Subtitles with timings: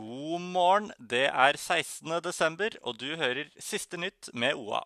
[0.00, 2.20] morgen, det er 16.
[2.22, 4.82] desember, og du hører Siste nytt med OA.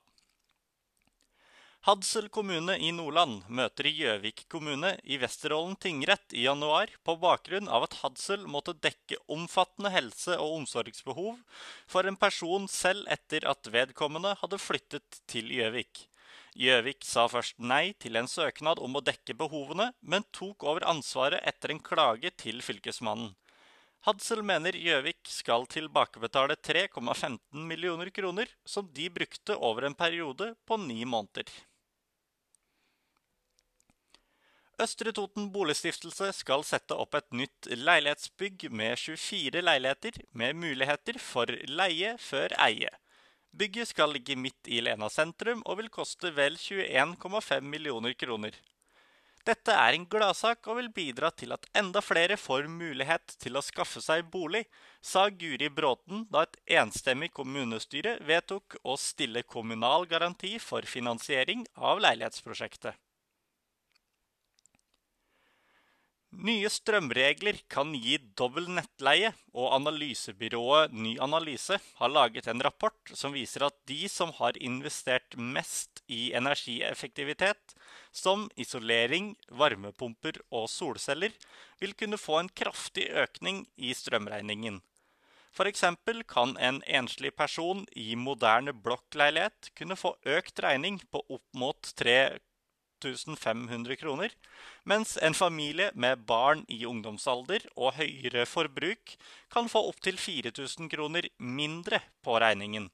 [1.87, 7.87] Hadsel kommune i Nordland møter Gjøvik kommune i Vesterålen tingrett i januar på bakgrunn av
[7.87, 11.38] at Hadsel måtte dekke omfattende helse- og omsorgsbehov
[11.87, 16.09] for en person selv etter at vedkommende hadde flyttet til Gjøvik.
[16.59, 21.41] Gjøvik sa først nei til en søknad om å dekke behovene, men tok over ansvaret
[21.47, 23.36] etter en klage til fylkesmannen.
[24.07, 30.79] Hadsel mener Gjøvik skal tilbakebetale 3,15 millioner kroner, som de brukte over en periode på
[30.84, 31.51] ni måneder.
[34.79, 41.51] Østre Toten Boligstiftelse skal sette opp et nytt leilighetsbygg med 24 leiligheter med muligheter for
[41.66, 42.93] leie før eie.
[43.51, 48.55] Bygget skal ligge midt i Lena sentrum og vil koste vel 21,5 millioner kroner.
[49.48, 53.62] Dette er en gladsak og vil bidra til at enda flere får mulighet til å
[53.65, 54.66] skaffe seg bolig,
[55.01, 62.05] sa Guri Bråten da et enstemmig kommunestyre vedtok å stille kommunal garanti for finansiering av
[62.05, 62.93] leilighetsprosjektet.
[66.39, 73.34] Nye strømregler kan gi dobbel nettleie, og analysebyrået Ny Analyse har laget en rapport som
[73.34, 77.75] viser at de som har investert mest i energieffektivitet,
[78.14, 81.34] som isolering, varmepumper og solceller,
[81.83, 84.78] vil kunne få en kraftig økning i strømregningen.
[85.59, 85.84] F.eks.
[86.31, 91.91] kan en enslig person i moderne blokkleilighet kunne få økt regning på opp mot
[93.03, 94.35] 3500 kroner,
[94.85, 99.17] mens en familie med barn i ungdomsalder og høyere forbruk
[99.53, 102.91] kan få opptil 4000 kroner mindre på regningen.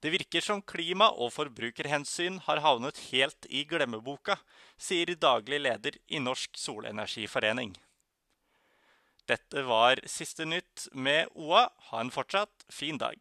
[0.00, 4.36] Det virker som klima- og forbrukerhensyn har havnet helt i glemmeboka,
[4.76, 7.72] sier daglig leder i Norsk Solenergiforening.
[9.26, 11.66] Dette var siste nytt med OA.
[11.88, 13.18] Ha en fortsatt fin dag.